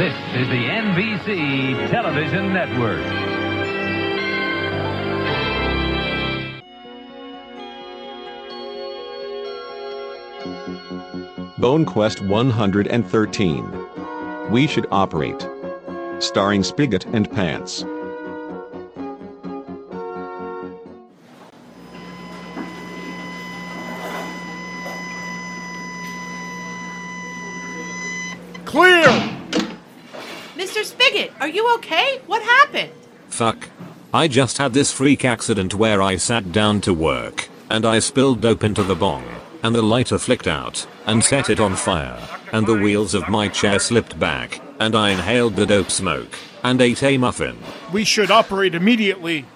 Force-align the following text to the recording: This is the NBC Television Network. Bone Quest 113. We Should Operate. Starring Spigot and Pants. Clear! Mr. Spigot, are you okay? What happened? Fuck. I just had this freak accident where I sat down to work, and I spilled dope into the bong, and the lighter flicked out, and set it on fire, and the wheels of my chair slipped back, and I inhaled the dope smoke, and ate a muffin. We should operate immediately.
This 0.00 0.16
is 0.34 0.48
the 0.48 0.54
NBC 0.54 1.90
Television 1.90 2.54
Network. 2.54 3.04
Bone 11.58 11.84
Quest 11.84 12.22
113. 12.22 14.50
We 14.50 14.66
Should 14.66 14.86
Operate. 14.90 15.46
Starring 16.18 16.62
Spigot 16.62 17.04
and 17.04 17.30
Pants. 17.30 17.84
Clear! 28.64 29.29
Mr. 30.60 30.84
Spigot, 30.84 31.32
are 31.40 31.48
you 31.48 31.74
okay? 31.76 32.20
What 32.26 32.42
happened? 32.42 32.92
Fuck. 33.30 33.70
I 34.12 34.28
just 34.28 34.58
had 34.58 34.74
this 34.74 34.92
freak 34.92 35.24
accident 35.24 35.72
where 35.72 36.02
I 36.02 36.16
sat 36.16 36.52
down 36.52 36.82
to 36.82 36.92
work, 36.92 37.48
and 37.70 37.86
I 37.86 37.98
spilled 37.98 38.42
dope 38.42 38.62
into 38.62 38.82
the 38.82 38.94
bong, 38.94 39.24
and 39.62 39.74
the 39.74 39.80
lighter 39.80 40.18
flicked 40.18 40.46
out, 40.46 40.86
and 41.06 41.24
set 41.24 41.48
it 41.48 41.60
on 41.60 41.76
fire, 41.76 42.20
and 42.52 42.66
the 42.66 42.74
wheels 42.74 43.14
of 43.14 43.30
my 43.30 43.48
chair 43.48 43.78
slipped 43.78 44.18
back, 44.20 44.60
and 44.78 44.94
I 44.94 45.12
inhaled 45.12 45.56
the 45.56 45.64
dope 45.64 45.90
smoke, 45.90 46.36
and 46.62 46.78
ate 46.82 47.02
a 47.02 47.16
muffin. 47.16 47.56
We 47.90 48.04
should 48.04 48.30
operate 48.30 48.74
immediately. 48.74 49.46